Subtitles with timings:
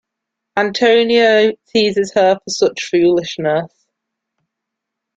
[0.57, 3.71] Antonio teases her for such foolishness.